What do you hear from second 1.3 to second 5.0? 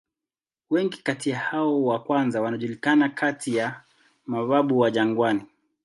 hao wa kwanza wanajulikana kati ya "mababu wa